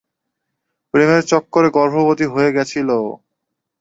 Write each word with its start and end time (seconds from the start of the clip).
প্রেমের 0.93 1.23
চক্করে 1.31 1.67
গর্ভবতী 1.77 2.25
হয়ে 2.25 2.51
গেছিল। 2.51 2.89